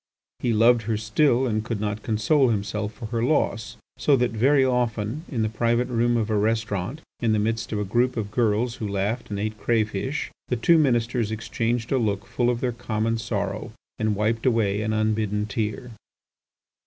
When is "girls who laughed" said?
8.31-9.29